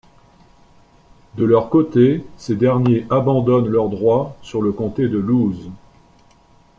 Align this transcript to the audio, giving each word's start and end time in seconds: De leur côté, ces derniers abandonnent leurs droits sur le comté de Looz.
De 1.37 1.45
leur 1.45 1.69
côté, 1.69 2.25
ces 2.35 2.55
derniers 2.55 3.05
abandonnent 3.11 3.67
leurs 3.67 3.87
droits 3.89 4.35
sur 4.41 4.63
le 4.63 4.71
comté 4.71 5.07
de 5.07 5.19
Looz. 5.19 5.69